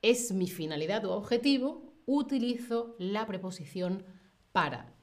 es 0.01 0.33
mi 0.33 0.49
finalidad 0.49 1.05
o 1.05 1.13
objetivo, 1.13 1.93
utilizo 2.07 2.97
la 2.99 3.27
preposición 3.27 4.07
para. 4.53 4.97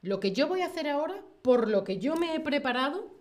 Lo 0.00 0.18
que 0.18 0.32
yo 0.32 0.48
voy 0.48 0.62
a 0.62 0.68
hacer 0.68 0.88
ahora, 0.88 1.22
por 1.42 1.68
lo 1.68 1.84
que 1.84 1.98
yo 1.98 2.16
me 2.16 2.34
he 2.34 2.40
preparado, 2.40 3.14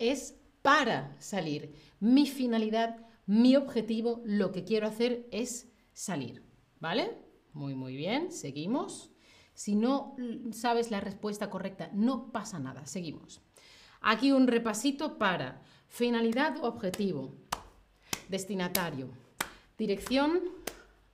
es 0.00 0.36
para 0.62 1.14
salir. 1.20 1.72
Mi 2.00 2.26
finalidad, 2.26 3.06
mi 3.26 3.54
objetivo, 3.54 4.22
lo 4.24 4.50
que 4.50 4.64
quiero 4.64 4.88
hacer 4.88 5.28
es 5.30 5.70
salir. 5.92 6.42
¿Vale? 6.80 7.16
Muy, 7.52 7.76
muy 7.76 7.94
bien. 7.94 8.32
Seguimos. 8.32 9.12
Si 9.54 9.76
no 9.76 10.16
sabes 10.50 10.90
la 10.90 10.98
respuesta 10.98 11.48
correcta, 11.48 11.90
no 11.94 12.32
pasa 12.32 12.58
nada. 12.58 12.86
Seguimos. 12.86 13.40
Aquí 14.02 14.32
un 14.32 14.48
repasito 14.48 15.16
para 15.16 15.62
finalidad 15.88 16.56
o 16.58 16.66
objetivo, 16.66 17.32
destinatario, 18.28 19.08
dirección 19.78 20.40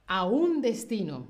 a 0.07 0.25
un 0.25 0.63
destino, 0.63 1.27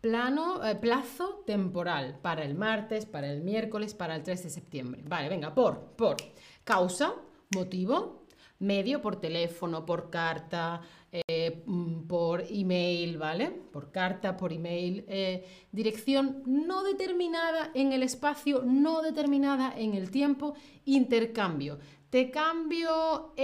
plano, 0.00 0.64
eh, 0.64 0.76
plazo 0.76 1.42
temporal 1.44 2.18
para 2.22 2.44
el 2.44 2.54
martes, 2.54 3.06
para 3.06 3.30
el 3.32 3.42
miércoles, 3.42 3.94
para 3.94 4.14
el 4.14 4.22
3 4.22 4.44
de 4.44 4.50
septiembre. 4.50 5.02
Vale, 5.04 5.28
venga, 5.28 5.52
por, 5.52 5.80
por, 5.96 6.16
causa, 6.62 7.14
motivo, 7.54 8.22
medio 8.60 9.02
por 9.02 9.20
teléfono, 9.20 9.84
por 9.84 10.10
carta, 10.10 10.80
eh, 11.10 11.22
por 12.38 12.46
email, 12.50 13.18
¿vale? 13.18 13.50
Por 13.50 13.90
carta, 13.90 14.36
por 14.36 14.52
email, 14.52 15.04
eh, 15.08 15.44
dirección 15.72 16.42
no 16.46 16.84
determinada 16.84 17.72
en 17.74 17.92
el 17.92 18.04
espacio, 18.04 18.62
no 18.64 19.02
determinada 19.02 19.74
en 19.76 19.94
el 19.94 20.12
tiempo, 20.12 20.54
intercambio. 20.84 21.80
Te 22.10 22.30
cambio 22.30 23.34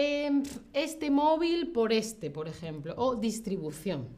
este 0.73 1.11
móvil 1.11 1.73
por 1.73 1.93
este, 1.93 2.31
por 2.31 2.47
ejemplo, 2.47 2.95
o 2.97 3.17
distribución, 3.17 4.11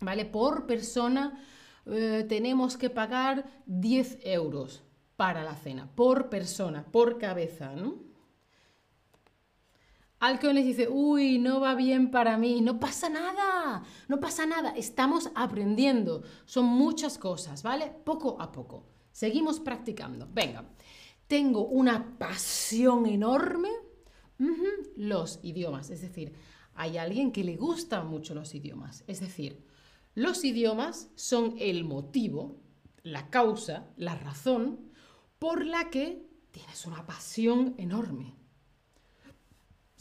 ¿vale? 0.00 0.24
Por 0.24 0.66
persona 0.66 1.44
eh, 1.84 2.24
tenemos 2.26 2.78
que 2.78 2.88
pagar 2.88 3.44
10 3.66 4.20
euros 4.22 4.84
para 5.16 5.44
la 5.44 5.54
cena, 5.54 5.90
por 5.94 6.30
persona, 6.30 6.86
por 6.90 7.18
cabeza, 7.18 7.74
¿no? 7.74 8.13
Al 10.24 10.38
que 10.38 10.54
les 10.54 10.64
dice, 10.64 10.88
uy, 10.88 11.38
no 11.38 11.60
va 11.60 11.74
bien 11.74 12.10
para 12.10 12.38
mí, 12.38 12.62
no 12.62 12.80
pasa 12.80 13.10
nada, 13.10 13.82
no 14.08 14.20
pasa 14.20 14.46
nada, 14.46 14.70
estamos 14.70 15.28
aprendiendo, 15.34 16.22
son 16.46 16.64
muchas 16.64 17.18
cosas, 17.18 17.62
¿vale? 17.62 17.92
Poco 18.06 18.40
a 18.40 18.50
poco, 18.50 18.86
seguimos 19.12 19.60
practicando. 19.60 20.26
Venga, 20.32 20.64
tengo 21.26 21.66
una 21.66 22.16
pasión 22.16 23.04
enorme, 23.04 23.68
los 24.96 25.40
idiomas, 25.42 25.90
es 25.90 26.00
decir, 26.00 26.32
hay 26.74 26.96
alguien 26.96 27.30
que 27.30 27.44
le 27.44 27.58
gustan 27.58 28.08
mucho 28.08 28.34
los 28.34 28.54
idiomas, 28.54 29.04
es 29.06 29.20
decir, 29.20 29.66
los 30.14 30.42
idiomas 30.42 31.10
son 31.16 31.54
el 31.58 31.84
motivo, 31.84 32.62
la 33.02 33.28
causa, 33.28 33.90
la 33.98 34.14
razón 34.14 34.90
por 35.38 35.66
la 35.66 35.90
que 35.90 36.26
tienes 36.50 36.86
una 36.86 37.04
pasión 37.04 37.74
enorme. 37.76 38.42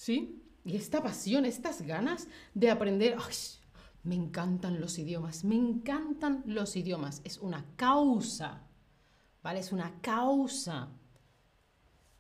¿Sí? 0.04 0.44
Y 0.66 0.76
esta 0.76 1.02
pasión, 1.02 1.46
estas 1.46 1.82
ganas 1.82 2.28
de 2.54 2.70
aprender, 2.70 3.16
me 4.04 4.16
encantan 4.16 4.82
los 4.82 5.00
idiomas, 5.00 5.46
me 5.46 5.56
encantan 5.56 6.44
los 6.46 6.76
idiomas. 6.76 7.22
Es 7.24 7.38
una 7.38 7.66
causa, 7.78 8.68
¿vale? 9.42 9.62
Es 9.62 9.72
una 9.72 10.02
causa. 10.02 10.90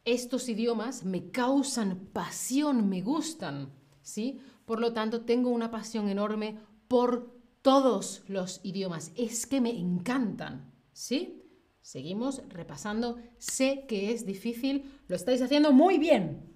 Estos 0.05 0.47
idiomas 0.47 1.03
me 1.03 1.29
causan 1.29 2.07
pasión, 2.13 2.87
me 2.87 3.01
gustan, 3.01 3.73
¿sí? 4.01 4.39
Por 4.63 4.79
lo 4.79 4.93
tanto, 4.93 5.25
tengo 5.25 5.49
una 5.49 5.69
pasión 5.69 6.07
enorme 6.07 6.59
por 6.87 7.37
todos 7.61 8.23
los 8.29 8.61
idiomas. 8.63 9.11
Es 9.17 9.45
que 9.45 9.59
me 9.59 9.77
encantan, 9.77 10.73
¿sí? 10.93 11.43
Seguimos 11.81 12.43
repasando. 12.47 13.17
Sé 13.39 13.83
que 13.89 14.13
es 14.13 14.25
difícil, 14.25 14.89
lo 15.09 15.17
estáis 15.17 15.41
haciendo 15.41 15.73
muy 15.73 15.97
bien. 15.97 16.52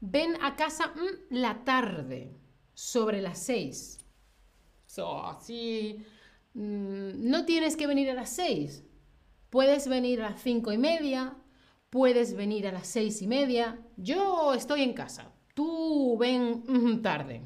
Ven 0.00 0.36
a 0.42 0.54
casa 0.54 0.88
mm, 0.94 1.34
la 1.34 1.64
tarde, 1.64 2.32
sobre 2.74 3.20
las 3.20 3.38
seis. 3.38 3.98
So, 4.86 5.38
mm, 6.54 7.30
no 7.30 7.44
tienes 7.44 7.76
que 7.76 7.86
venir 7.86 8.10
a 8.10 8.14
las 8.14 8.30
seis. 8.30 8.84
Puedes 9.50 9.88
venir 9.88 10.22
a 10.22 10.30
las 10.30 10.42
cinco 10.42 10.72
y 10.72 10.78
media, 10.78 11.36
puedes 11.90 12.34
venir 12.34 12.68
a 12.68 12.72
las 12.72 12.86
seis 12.86 13.20
y 13.22 13.26
media. 13.26 13.80
Yo 13.96 14.54
estoy 14.54 14.82
en 14.82 14.92
casa. 14.92 15.32
Tú 15.54 16.16
ven 16.18 16.62
mm, 16.66 17.02
tarde. 17.02 17.42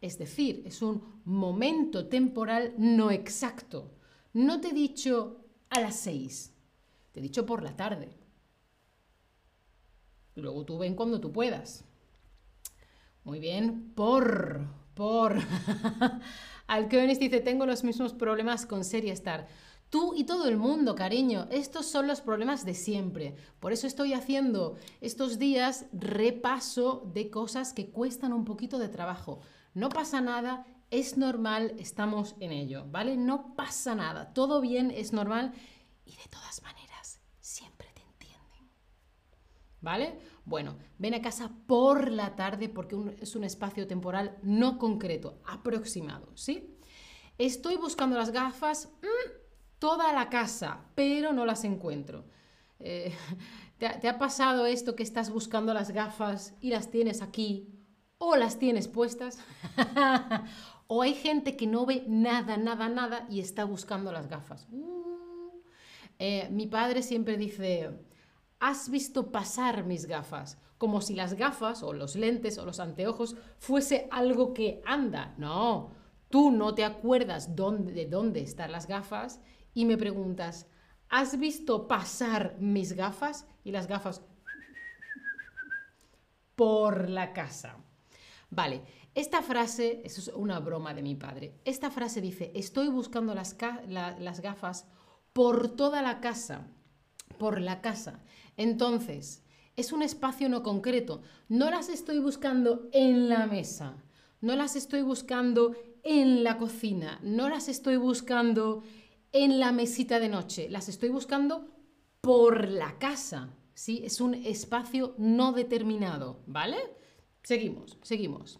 Es 0.00 0.18
decir, 0.18 0.62
es 0.64 0.80
un 0.82 1.20
momento 1.24 2.06
temporal 2.06 2.74
no 2.78 3.10
exacto. 3.10 3.90
No 4.32 4.60
te 4.60 4.68
he 4.68 4.72
dicho 4.72 5.44
a 5.70 5.80
las 5.80 5.96
seis, 5.96 6.54
te 7.12 7.18
he 7.18 7.22
dicho 7.22 7.44
por 7.44 7.62
la 7.64 7.76
tarde. 7.76 8.10
Luego 10.38 10.64
tú 10.64 10.78
ven 10.78 10.94
cuando 10.94 11.20
tú 11.20 11.32
puedas. 11.32 11.84
Muy 13.24 13.40
bien, 13.40 13.92
por, 13.94 14.66
por. 14.94 15.36
Alcones 16.66 17.18
dice, 17.18 17.40
tengo 17.40 17.66
los 17.66 17.84
mismos 17.84 18.14
problemas 18.14 18.66
con 18.66 18.84
Serie 18.84 19.12
Star. 19.12 19.48
Tú 19.90 20.14
y 20.14 20.24
todo 20.24 20.48
el 20.48 20.58
mundo, 20.58 20.94
cariño, 20.94 21.48
estos 21.50 21.86
son 21.86 22.06
los 22.06 22.20
problemas 22.20 22.66
de 22.66 22.74
siempre. 22.74 23.34
Por 23.58 23.72
eso 23.72 23.86
estoy 23.86 24.12
haciendo 24.12 24.76
estos 25.00 25.38
días 25.38 25.86
repaso 25.92 27.10
de 27.14 27.30
cosas 27.30 27.72
que 27.72 27.90
cuestan 27.90 28.34
un 28.34 28.44
poquito 28.44 28.78
de 28.78 28.88
trabajo. 28.88 29.40
No 29.72 29.88
pasa 29.88 30.20
nada, 30.20 30.66
es 30.90 31.16
normal, 31.16 31.74
estamos 31.78 32.36
en 32.40 32.52
ello, 32.52 32.84
¿vale? 32.90 33.16
No 33.16 33.54
pasa 33.56 33.94
nada, 33.94 34.34
todo 34.34 34.60
bien, 34.60 34.90
es 34.90 35.14
normal 35.14 35.54
y 36.04 36.10
de 36.16 36.28
todas 36.30 36.62
maneras 36.62 36.88
¿Vale? 39.80 40.18
Bueno, 40.48 40.78
ven 40.96 41.12
a 41.12 41.20
casa 41.20 41.50
por 41.66 42.10
la 42.10 42.34
tarde 42.34 42.70
porque 42.70 42.96
es 43.20 43.36
un 43.36 43.44
espacio 43.44 43.86
temporal 43.86 44.38
no 44.42 44.78
concreto, 44.78 45.42
aproximado, 45.44 46.34
¿sí? 46.34 46.74
Estoy 47.36 47.76
buscando 47.76 48.16
las 48.16 48.30
gafas 48.30 48.88
mm, 49.02 49.30
toda 49.78 50.10
la 50.14 50.30
casa, 50.30 50.86
pero 50.94 51.34
no 51.34 51.44
las 51.44 51.64
encuentro. 51.64 52.24
Eh, 52.80 53.12
¿te, 53.78 54.08
ha 54.08 54.18
pasado 54.18 54.64
esto 54.64 54.96
que 54.96 55.02
estás 55.02 55.30
buscando 55.30 55.74
las 55.74 55.90
gafas 55.90 56.54
y 56.62 56.70
las 56.70 56.90
tienes 56.90 57.20
aquí 57.20 57.68
o 58.16 58.34
las 58.34 58.58
tienes 58.58 58.88
puestas? 58.88 59.38
o 60.86 61.02
hay 61.02 61.12
gente 61.12 61.58
que 61.58 61.66
no 61.66 61.84
ve 61.84 62.04
nada, 62.08 62.56
nada, 62.56 62.88
nada 62.88 63.26
y 63.28 63.40
está 63.40 63.64
buscando 63.64 64.12
las 64.12 64.28
gafas. 64.28 64.66
Uh. 64.72 65.60
Eh, 66.18 66.48
mi 66.50 66.66
padre 66.66 67.02
siempre 67.02 67.36
dice, 67.36 67.90
has 68.60 68.90
visto 68.90 69.30
pasar 69.30 69.84
mis 69.84 70.06
gafas, 70.06 70.58
como 70.78 71.00
si 71.00 71.14
las 71.14 71.34
gafas 71.34 71.82
o 71.82 71.92
los 71.92 72.16
lentes 72.16 72.58
o 72.58 72.64
los 72.64 72.80
anteojos 72.80 73.36
fuese 73.58 74.08
algo 74.10 74.54
que 74.54 74.82
anda. 74.84 75.34
No, 75.38 75.92
tú 76.28 76.50
no 76.50 76.74
te 76.74 76.84
acuerdas 76.84 77.56
dónde, 77.56 77.92
de 77.92 78.06
dónde 78.06 78.40
están 78.40 78.72
las 78.72 78.86
gafas 78.86 79.40
y 79.74 79.84
me 79.84 79.96
preguntas, 79.96 80.66
¿Has 81.10 81.38
visto 81.38 81.88
pasar 81.88 82.56
mis 82.60 82.92
gafas? 82.92 83.46
Y 83.64 83.72
las 83.72 83.86
gafas 83.86 84.22
por 86.54 87.08
la 87.08 87.32
casa. 87.32 87.76
Vale, 88.50 88.82
esta 89.14 89.42
frase, 89.42 90.02
eso 90.04 90.20
es 90.20 90.28
una 90.28 90.58
broma 90.60 90.94
de 90.94 91.02
mi 91.02 91.14
padre, 91.14 91.60
esta 91.64 91.90
frase 91.90 92.20
dice, 92.20 92.50
estoy 92.54 92.88
buscando 92.88 93.34
las, 93.34 93.56
las 93.86 94.40
gafas 94.40 94.88
por 95.32 95.76
toda 95.76 96.02
la 96.02 96.20
casa, 96.20 96.66
por 97.38 97.60
la 97.60 97.80
casa. 97.80 98.20
Entonces, 98.56 99.42
es 99.76 99.92
un 99.92 100.02
espacio 100.02 100.48
no 100.48 100.62
concreto. 100.62 101.22
No 101.48 101.70
las 101.70 101.88
estoy 101.88 102.18
buscando 102.18 102.88
en 102.92 103.28
la 103.28 103.46
mesa, 103.46 103.94
no 104.40 104.56
las 104.56 104.76
estoy 104.76 105.02
buscando 105.02 105.76
en 106.02 106.42
la 106.42 106.58
cocina, 106.58 107.20
no 107.22 107.48
las 107.48 107.68
estoy 107.68 107.96
buscando 107.96 108.82
en 109.32 109.60
la 109.60 109.72
mesita 109.72 110.18
de 110.18 110.28
noche, 110.28 110.68
las 110.68 110.88
estoy 110.88 111.10
buscando 111.10 111.68
por 112.20 112.68
la 112.68 112.98
casa. 112.98 113.50
¿sí? 113.74 114.02
Es 114.04 114.20
un 114.20 114.34
espacio 114.34 115.14
no 115.18 115.52
determinado, 115.52 116.42
¿vale? 116.46 116.78
Seguimos, 117.44 117.96
seguimos. 118.02 118.58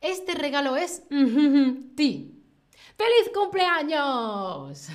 Este 0.00 0.34
regalo 0.34 0.76
es 0.76 1.02
ti. 1.96 2.42
¡Feliz 2.96 3.30
cumpleaños! 3.34 4.88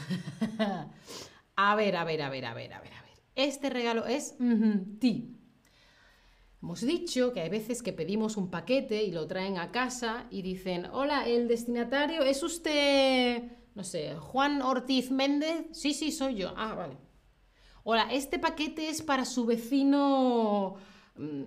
a 1.56 1.76
ver, 1.76 1.96
a 1.96 2.04
ver, 2.04 2.22
a 2.22 2.30
ver, 2.30 2.46
a 2.46 2.54
ver, 2.54 2.74
a 2.74 2.80
ver, 2.82 2.94
a 2.94 3.02
ver. 3.02 3.12
Este 3.36 3.70
regalo 3.70 4.06
es 4.06 4.36
ti. 5.00 5.38
Hemos 6.62 6.82
dicho 6.82 7.34
que 7.34 7.42
hay 7.42 7.50
veces 7.50 7.82
que 7.82 7.92
pedimos 7.92 8.38
un 8.38 8.52
paquete 8.52 9.04
y 9.04 9.12
lo 9.12 9.26
traen 9.26 9.58
a 9.58 9.72
casa 9.72 10.28
y 10.30 10.44
dicen, 10.44 10.86
hola, 10.92 11.28
el 11.28 11.48
destinatario 11.48 12.22
es 12.22 12.44
usted, 12.44 13.44
no 13.74 13.84
sé, 13.84 14.16
Juan 14.16 14.62
Ortiz 14.62 15.10
Méndez. 15.10 15.66
Sí, 15.72 15.94
sí, 15.94 16.12
soy 16.12 16.36
yo. 16.36 16.54
Ah, 16.56 16.76
vale. 16.76 16.98
Hola, 17.84 18.10
este 18.12 18.38
paquete 18.38 18.90
es 18.90 19.02
para 19.02 19.26
su 19.26 19.46
vecino 19.46 20.76
mm, 21.16 21.42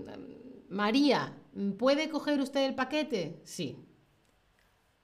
María. 0.70 1.32
¿Puede 1.78 2.08
coger 2.08 2.40
usted 2.40 2.64
el 2.66 2.75
paquete? 2.75 3.40
Sí. 3.44 3.78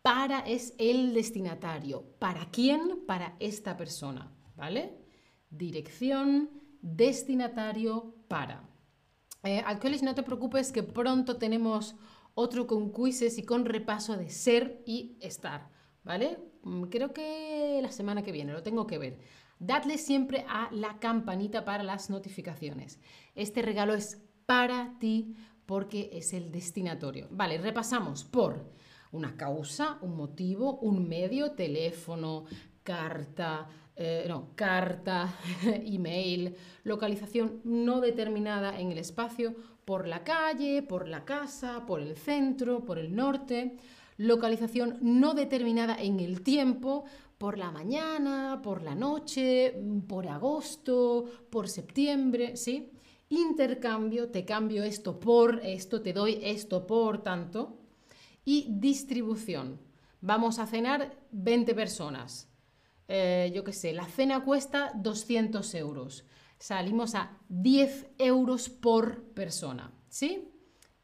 Para 0.03 0.41
es 0.41 0.75
el 0.79 1.15
destinatario. 1.15 2.17
¿Para 2.19 2.51
quién? 2.51 3.05
Para 3.07 3.37
esta 3.39 3.77
persona. 3.77 4.33
¿Vale? 4.61 4.93
Dirección, 5.49 6.51
destinatario, 6.83 8.15
para. 8.29 8.69
Eh, 9.43 9.65
no 10.03 10.15
te 10.15 10.23
preocupes 10.23 10.71
que 10.71 10.83
pronto 10.83 11.39
tenemos 11.39 11.97
otro 12.35 12.67
con 12.67 12.93
quizzes 12.93 13.39
y 13.39 13.43
con 13.43 13.65
repaso 13.65 14.19
de 14.19 14.29
ser 14.29 14.83
y 14.85 15.17
estar. 15.23 15.71
¿Vale? 16.05 16.39
Mm, 16.63 16.83
creo 16.85 17.15
que 17.15 17.81
la 17.81 17.91
semana 17.91 18.23
que 18.23 18.33
viene, 18.33 18.53
lo 18.53 18.63
tengo 18.63 18.87
que 18.87 18.99
ver. 18.99 19.19
Dadle 19.59 19.97
siempre 19.97 20.45
a 20.47 20.69
la 20.73 20.99
campanita 20.99 21.65
para 21.65 21.83
las 21.83 22.11
notificaciones. 22.11 23.01
Este 23.35 23.63
regalo 23.63 23.95
es 23.95 24.23
para 24.45 24.99
ti 24.99 25.37
porque 25.65 26.11
es 26.13 26.35
el 26.35 26.53
destinatorio. 26.53 27.29
Vale, 27.31 27.57
repasamos 27.57 28.25
por 28.25 28.75
una 29.11 29.39
causa, 29.39 29.97
un 30.03 30.17
motivo, 30.17 30.79
un 30.81 31.09
medio, 31.09 31.53
teléfono, 31.53 32.45
carta, 32.83 33.69
eh, 34.03 34.25
no, 34.27 34.49
carta, 34.55 35.35
email, 35.63 36.57
localización 36.85 37.61
no 37.65 38.01
determinada 38.01 38.81
en 38.81 38.93
el 38.93 38.97
espacio, 38.97 39.55
por 39.85 40.09
la 40.09 40.25
calle, 40.25 40.83
por 40.83 41.07
la 41.07 41.27
casa, 41.27 41.85
por 41.87 42.01
el 42.01 42.17
centro, 42.17 42.83
por 42.83 42.99
el 42.99 43.15
norte, 43.15 43.77
localización 44.17 44.97
no 45.03 45.35
determinada 45.35 46.01
en 46.01 46.19
el 46.19 46.41
tiempo, 46.41 47.05
por 47.37 47.59
la 47.59 47.71
mañana, 47.71 48.61
por 48.63 48.83
la 48.83 48.95
noche, 48.95 49.75
por 50.09 50.27
agosto, 50.29 51.27
por 51.51 51.69
septiembre, 51.69 52.57
¿sí? 52.57 52.93
Intercambio, 53.29 54.31
te 54.31 54.47
cambio 54.47 54.83
esto 54.83 55.21
por 55.21 55.61
esto, 55.63 56.01
te 56.01 56.15
doy 56.15 56.41
esto 56.43 56.87
por 56.87 57.23
tanto. 57.23 57.77
Y 58.47 58.67
distribución. 58.71 59.79
Vamos 60.23 60.59
a 60.59 60.67
cenar 60.67 61.19
20 61.33 61.75
personas. 61.75 62.50
Eh, 63.13 63.51
yo 63.53 63.65
qué 63.65 63.73
sé, 63.73 63.93
la 63.93 64.07
cena 64.07 64.45
cuesta 64.45 64.93
200 64.95 65.75
euros. 65.75 66.25
Salimos 66.61 67.17
a 67.17 67.39
10 67.49 68.07
euros 68.19 68.69
por 68.69 69.25
persona, 69.33 69.93
¿sí? 70.09 70.49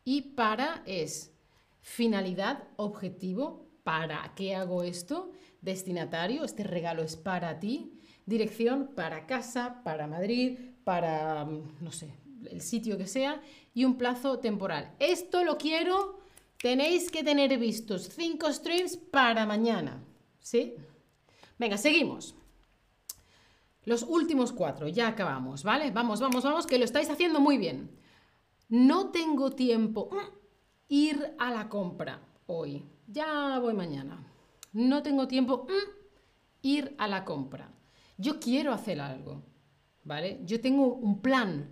Y 0.05 0.23
para 0.37 0.85
es 0.87 1.35
finalidad, 1.81 2.63
objetivo, 2.77 3.67
¿para 3.83 4.33
qué 4.37 4.55
hago 4.55 4.85
esto? 4.85 5.33
destinatario, 5.63 6.45
este 6.45 6.63
regalo 6.63 7.03
es 7.03 7.17
para 7.17 7.59
ti, 7.59 7.99
dirección 8.25 8.93
para 8.95 9.27
casa, 9.27 9.83
para 9.83 10.07
Madrid, 10.07 10.59
para, 10.85 11.45
mm, 11.45 11.79
no 11.81 11.91
sé, 11.91 12.15
el 12.49 12.61
sitio 12.61 12.97
que 12.97 13.09
sea, 13.09 13.43
y 13.75 13.85
un 13.85 13.99
plazo 13.99 14.39
temporal. 14.39 14.95
Esto 15.01 15.43
lo 15.43 15.59
quiero, 15.59 16.21
tenéis 16.63 17.11
que 17.11 17.25
tener 17.25 17.59
vistos 17.59 18.11
cinco 18.15 18.53
streams 18.53 18.97
para 18.97 19.45
mañana, 19.45 20.05
¿sí? 20.39 20.77
Venga, 21.59 21.77
seguimos. 21.79 22.35
Los 23.85 24.03
últimos 24.03 24.53
cuatro, 24.53 24.89
ya 24.89 25.09
acabamos, 25.09 25.63
¿vale? 25.63 25.91
Vamos, 25.91 26.21
vamos, 26.21 26.43
vamos, 26.43 26.67
que 26.67 26.79
lo 26.79 26.85
estáis 26.85 27.09
haciendo 27.09 27.41
muy 27.41 27.57
bien. 27.57 27.91
No 28.69 29.11
tengo 29.11 29.53
tiempo. 29.53 30.09
Mm, 30.11 30.37
ir 30.89 31.35
a 31.39 31.51
la 31.51 31.69
compra 31.69 32.21
hoy. 32.47 32.85
Ya 33.07 33.59
voy 33.61 33.75
mañana 33.75 34.27
no 34.77 35.03
tengo 35.03 35.27
tiempo, 35.27 35.67
mm, 35.69 35.91
ir 36.63 36.95
a 36.99 37.09
la 37.09 37.25
compra. 37.25 37.73
Yo 38.19 38.39
quiero 38.39 38.73
hacer 38.73 39.01
algo, 39.01 39.43
¿vale? 40.05 40.41
Yo 40.45 40.61
tengo 40.61 40.95
un 40.95 41.23
plan. 41.23 41.71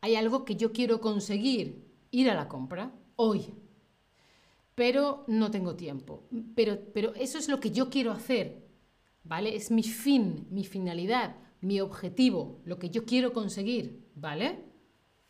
Hay 0.00 0.14
algo 0.14 0.44
que 0.44 0.54
yo 0.54 0.72
quiero 0.72 1.00
conseguir, 1.00 1.84
ir 2.12 2.30
a 2.30 2.34
la 2.34 2.48
compra 2.48 2.92
hoy. 3.16 3.52
Pero 4.76 5.24
no 5.26 5.50
tengo 5.50 5.74
tiempo. 5.74 6.22
Pero, 6.54 6.78
pero 6.94 7.12
eso 7.14 7.38
es 7.38 7.48
lo 7.48 7.58
que 7.58 7.72
yo 7.72 7.90
quiero 7.90 8.12
hacer, 8.12 8.61
¿vale? 9.24 9.54
Es 9.54 9.70
mi 9.70 9.82
fin, 9.82 10.46
mi 10.50 10.64
finalidad, 10.64 11.36
mi 11.60 11.80
objetivo, 11.80 12.60
lo 12.64 12.78
que 12.78 12.90
yo 12.90 13.04
quiero 13.04 13.32
conseguir, 13.32 14.08
¿vale? 14.14 14.64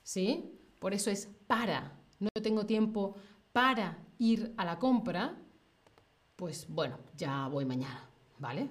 ¿Sí? 0.03 0.59
Por 0.79 0.95
eso 0.95 1.11
es 1.11 1.29
para. 1.47 1.99
No 2.19 2.31
tengo 2.43 2.67
tiempo 2.67 3.17
para 3.53 3.99
ir 4.19 4.55
a 4.57 4.65
la 4.65 4.79
compra, 4.79 5.37
pues 6.37 6.67
bueno, 6.69 6.99
ya 7.17 7.49
voy 7.49 7.65
mañana, 7.65 8.09
¿vale? 8.39 8.69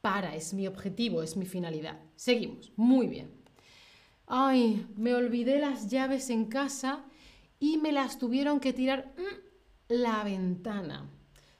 Para, 0.00 0.34
es 0.34 0.52
mi 0.52 0.66
objetivo, 0.66 1.22
es 1.22 1.36
mi 1.36 1.46
finalidad. 1.46 2.00
Seguimos, 2.16 2.72
muy 2.76 3.06
bien. 3.06 3.30
Ay, 4.26 4.86
me 4.96 5.14
olvidé 5.14 5.60
las 5.60 5.88
llaves 5.88 6.30
en 6.30 6.46
casa 6.46 7.04
y 7.60 7.78
me 7.78 7.92
las 7.92 8.18
tuvieron 8.18 8.60
que 8.60 8.72
tirar 8.72 9.14
mm, 9.16 9.94
la 9.94 10.24
ventana. 10.24 11.08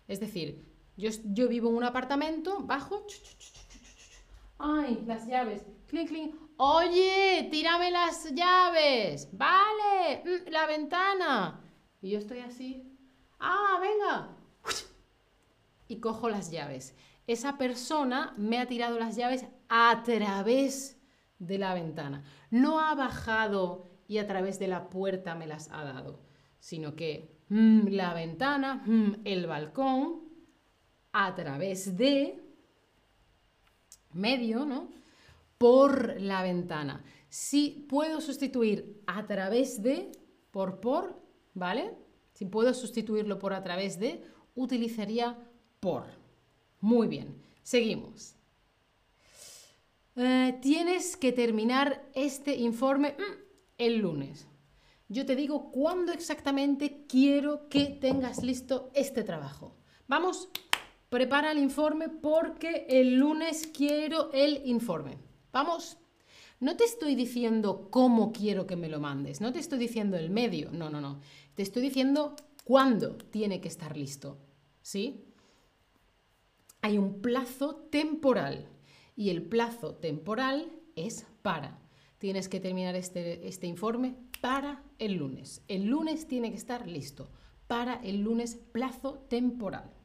Es 0.08 0.20
decir, 0.20 0.65
yo, 0.96 1.10
yo 1.24 1.48
vivo 1.48 1.68
en 1.70 1.76
un 1.76 1.84
apartamento 1.84 2.60
bajo. 2.60 3.06
Ay, 4.58 5.02
las 5.06 5.26
llaves. 5.26 5.64
Clink, 5.86 6.08
clink. 6.08 6.34
Oye, 6.56 7.48
tírame 7.50 7.90
las 7.90 8.32
llaves. 8.32 9.28
Vale, 9.32 10.22
mm, 10.24 10.50
la 10.50 10.66
ventana. 10.66 11.60
Y 12.00 12.10
yo 12.10 12.18
estoy 12.18 12.40
así. 12.40 12.96
Ah, 13.38 13.78
venga 13.80 14.36
y 15.88 16.00
cojo 16.00 16.28
las 16.28 16.50
llaves. 16.50 16.94
Esa 17.26 17.58
persona 17.58 18.34
me 18.36 18.58
ha 18.58 18.66
tirado 18.66 18.98
las 18.98 19.16
llaves 19.16 19.46
a 19.68 20.02
través 20.04 21.00
de 21.38 21.58
la 21.58 21.74
ventana. 21.74 22.24
No 22.50 22.80
ha 22.80 22.94
bajado 22.94 23.90
y 24.08 24.18
a 24.18 24.26
través 24.26 24.58
de 24.58 24.68
la 24.68 24.88
puerta 24.88 25.34
me 25.34 25.46
las 25.46 25.70
ha 25.70 25.84
dado, 25.84 26.20
sino 26.60 26.94
que 26.94 27.36
mm, 27.48 27.88
la 27.88 28.14
ventana, 28.14 28.82
mm, 28.86 29.22
el 29.24 29.46
balcón, 29.46 30.25
a 31.18 31.34
través 31.34 31.96
de 31.96 32.38
medio, 34.12 34.66
¿no? 34.66 34.90
Por 35.56 36.20
la 36.20 36.42
ventana. 36.42 37.02
Si 37.30 37.86
puedo 37.88 38.20
sustituir 38.20 39.00
a 39.06 39.26
través 39.26 39.82
de, 39.82 40.12
por 40.50 40.78
por, 40.78 41.18
¿vale? 41.54 41.94
Si 42.34 42.44
puedo 42.44 42.74
sustituirlo 42.74 43.38
por 43.38 43.54
a 43.54 43.62
través 43.62 43.98
de, 43.98 44.22
utilizaría 44.54 45.38
por. 45.80 46.04
Muy 46.82 47.08
bien, 47.08 47.34
seguimos. 47.62 48.34
Eh, 50.16 50.58
tienes 50.60 51.16
que 51.16 51.32
terminar 51.32 52.10
este 52.12 52.56
informe 52.56 53.16
mm, 53.18 53.32
el 53.78 53.98
lunes. 54.00 54.46
Yo 55.08 55.24
te 55.24 55.34
digo 55.34 55.70
cuándo 55.70 56.12
exactamente 56.12 57.06
quiero 57.08 57.70
que 57.70 57.86
tengas 57.86 58.42
listo 58.42 58.90
este 58.92 59.24
trabajo. 59.24 59.74
Vamos, 60.08 60.50
prepara 61.16 61.52
el 61.52 61.56
informe 61.56 62.10
porque 62.10 62.84
el 62.90 63.16
lunes 63.16 63.70
quiero 63.72 64.30
el 64.34 64.60
informe. 64.66 65.16
Vamos. 65.50 65.96
No 66.60 66.76
te 66.76 66.84
estoy 66.84 67.14
diciendo 67.14 67.88
cómo 67.90 68.32
quiero 68.32 68.66
que 68.66 68.76
me 68.76 68.90
lo 68.90 69.00
mandes, 69.00 69.40
no 69.40 69.50
te 69.50 69.58
estoy 69.58 69.78
diciendo 69.78 70.18
el 70.18 70.28
medio, 70.28 70.70
no, 70.72 70.90
no, 70.90 71.00
no. 71.00 71.20
Te 71.54 71.62
estoy 71.62 71.80
diciendo 71.80 72.36
cuándo 72.64 73.16
tiene 73.16 73.62
que 73.62 73.68
estar 73.68 73.96
listo. 73.96 74.36
¿Sí? 74.82 75.22
hay 76.82 76.98
un 76.98 77.20
plazo 77.20 77.76
temporal 77.90 78.68
Y 79.16 79.30
el 79.30 79.42
plazo 79.42 79.94
temporal 79.94 80.70
es 80.96 81.26
para. 81.40 81.78
Tienes 82.18 82.50
que 82.50 82.60
terminar 82.60 82.94
este, 82.94 83.48
este 83.48 83.66
informe 83.66 84.16
para 84.42 84.84
el 84.98 85.14
lunes. 85.14 85.62
El 85.68 85.86
lunes 85.86 86.28
tiene 86.28 86.50
que 86.50 86.58
estar 86.58 86.86
listo. 86.86 87.30
Para 87.66 87.94
el 87.94 88.20
lunes 88.20 88.56
plazo 88.72 89.14
temporal. 89.30 89.95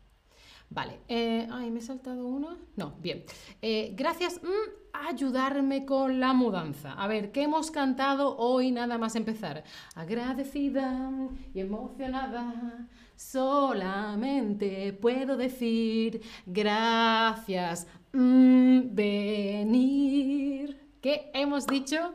Vale, 0.73 1.01
eh, 1.09 1.49
ay, 1.51 1.69
me 1.69 1.79
he 1.79 1.81
saltado 1.81 2.25
uno. 2.25 2.57
No, 2.77 2.95
bien. 3.01 3.25
Eh, 3.61 3.93
gracias 3.93 4.39
mm, 4.41 4.95
ayudarme 5.09 5.85
con 5.85 6.21
la 6.21 6.31
mudanza. 6.31 6.93
A 6.93 7.07
ver, 7.07 7.33
¿qué 7.33 7.43
hemos 7.43 7.71
cantado 7.71 8.37
hoy 8.37 8.71
nada 8.71 8.97
más 8.97 9.17
empezar? 9.17 9.65
Agradecida 9.95 11.11
y 11.53 11.59
emocionada, 11.59 12.87
solamente 13.17 14.93
puedo 14.93 15.35
decir 15.35 16.21
gracias, 16.45 17.85
mm, 18.13 18.95
venir. 18.95 20.79
¿Qué 21.01 21.31
hemos 21.33 21.67
dicho? 21.67 22.13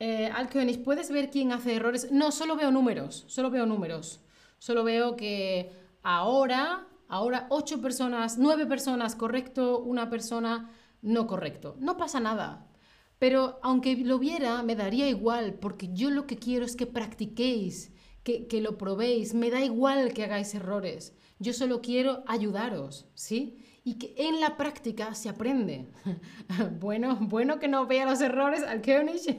Eh, 0.00 0.32
¿puedes 0.84 1.12
ver 1.12 1.30
quién 1.30 1.52
hace 1.52 1.76
errores? 1.76 2.10
No, 2.10 2.32
solo 2.32 2.56
veo 2.56 2.72
números, 2.72 3.24
solo 3.28 3.48
veo 3.48 3.64
números. 3.64 4.20
Solo 4.58 4.82
veo 4.82 5.14
que 5.14 5.70
ahora 6.02 6.86
Ahora 7.12 7.46
ocho 7.50 7.82
personas, 7.82 8.38
nueve 8.38 8.64
personas 8.64 9.14
correcto, 9.14 9.80
una 9.80 10.08
persona 10.08 10.70
no 11.02 11.26
correcto. 11.26 11.76
No 11.78 11.98
pasa 11.98 12.20
nada. 12.20 12.66
Pero 13.18 13.60
aunque 13.62 13.94
lo 13.96 14.18
viera, 14.18 14.62
me 14.62 14.76
daría 14.76 15.10
igual, 15.10 15.52
porque 15.60 15.92
yo 15.92 16.08
lo 16.08 16.26
que 16.26 16.36
quiero 16.38 16.64
es 16.64 16.74
que 16.74 16.86
practiquéis, 16.86 17.92
que, 18.22 18.46
que 18.46 18.62
lo 18.62 18.78
probéis. 18.78 19.34
Me 19.34 19.50
da 19.50 19.60
igual 19.60 20.14
que 20.14 20.24
hagáis 20.24 20.54
errores. 20.54 21.14
Yo 21.38 21.52
solo 21.52 21.82
quiero 21.82 22.24
ayudaros, 22.26 23.04
¿sí? 23.12 23.58
y 23.84 23.98
que 23.98 24.14
en 24.16 24.40
la 24.40 24.56
práctica 24.56 25.14
se 25.14 25.28
aprende. 25.28 25.90
bueno, 26.80 27.18
bueno 27.20 27.58
que 27.58 27.68
no 27.68 27.86
vea 27.86 28.06
los 28.06 28.22
errores 28.22 28.62
al 28.62 28.80
König. 28.80 29.38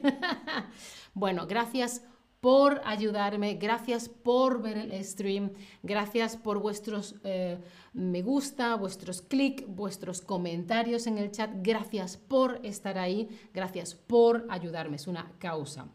bueno, 1.14 1.48
gracias 1.48 2.02
por 2.44 2.82
ayudarme, 2.84 3.54
gracias 3.54 4.10
por 4.10 4.60
ver 4.60 4.76
el 4.76 5.02
stream, 5.02 5.54
gracias 5.82 6.36
por 6.36 6.58
vuestros 6.58 7.14
eh, 7.24 7.56
me 7.94 8.20
gusta, 8.20 8.74
vuestros 8.74 9.22
clics, 9.22 9.64
vuestros 9.66 10.20
comentarios 10.20 11.06
en 11.06 11.16
el 11.16 11.30
chat, 11.30 11.50
gracias 11.62 12.18
por 12.18 12.60
estar 12.62 12.98
ahí, 12.98 13.30
gracias 13.54 13.94
por 13.94 14.44
ayudarme, 14.50 14.96
es 14.96 15.06
una 15.06 15.32
causa. 15.38 15.88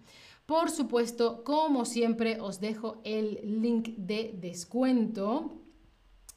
Por 0.47 0.71
supuesto, 0.71 1.43
como 1.43 1.85
siempre, 1.85 2.41
os 2.41 2.59
dejo 2.59 2.99
el 3.03 3.61
link 3.61 3.89
de 3.97 4.35
descuento 4.35 5.61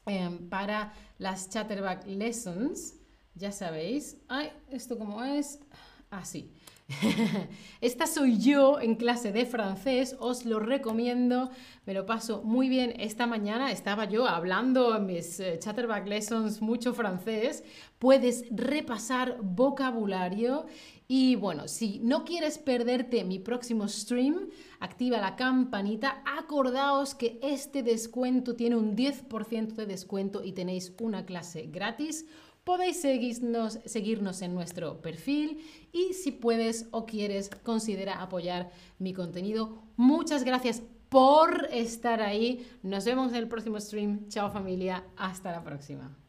em, 0.05 0.47
para 0.47 0.93
las 1.17 1.49
Chatterback 1.49 2.05
Lessons. 2.05 2.99
Ya 3.33 3.51
sabéis. 3.51 4.17
Ay, 4.27 4.51
¿esto 4.69 4.95
cómo 4.99 5.23
es? 5.23 5.59
Así. 6.19 6.51
Esta 7.81 8.07
soy 8.07 8.37
yo 8.37 8.79
en 8.79 8.95
clase 8.95 9.31
de 9.31 9.45
francés, 9.45 10.15
os 10.19 10.45
lo 10.45 10.59
recomiendo, 10.59 11.49
me 11.85 11.93
lo 11.93 12.05
paso 12.05 12.43
muy 12.43 12.69
bien. 12.69 12.93
Esta 12.99 13.25
mañana 13.25 13.71
estaba 13.71 14.05
yo 14.05 14.27
hablando 14.27 14.95
en 14.95 15.05
mis 15.05 15.39
eh, 15.39 15.57
Chatterback 15.59 16.07
Lessons 16.07 16.61
mucho 16.61 16.93
francés, 16.93 17.63
puedes 17.99 18.45
repasar 18.51 19.37
vocabulario 19.41 20.65
y 21.07 21.35
bueno, 21.35 21.67
si 21.67 21.99
no 21.99 22.25
quieres 22.25 22.57
perderte 22.57 23.23
mi 23.23 23.39
próximo 23.39 23.87
stream, 23.87 24.49
activa 24.79 25.17
la 25.19 25.35
campanita. 25.35 26.21
Acordaos 26.25 27.15
que 27.15 27.39
este 27.41 27.81
descuento 27.81 28.55
tiene 28.55 28.75
un 28.75 28.95
10% 28.95 29.73
de 29.73 29.85
descuento 29.85 30.43
y 30.43 30.51
tenéis 30.51 30.93
una 30.99 31.25
clase 31.25 31.67
gratis 31.71 32.25
podéis 32.63 33.01
seguirnos, 33.01 33.79
seguirnos 33.85 34.41
en 34.41 34.53
nuestro 34.53 35.01
perfil 35.01 35.59
y 35.91 36.13
si 36.13 36.31
puedes 36.31 36.87
o 36.91 37.05
quieres, 37.05 37.49
considera 37.63 38.21
apoyar 38.21 38.71
mi 38.99 39.13
contenido. 39.13 39.83
Muchas 39.95 40.43
gracias 40.43 40.81
por 41.09 41.67
estar 41.71 42.21
ahí. 42.21 42.67
Nos 42.81 43.05
vemos 43.05 43.31
en 43.31 43.37
el 43.37 43.47
próximo 43.47 43.79
stream. 43.79 44.27
Chao 44.29 44.49
familia. 44.51 45.03
Hasta 45.15 45.51
la 45.51 45.63
próxima. 45.63 46.22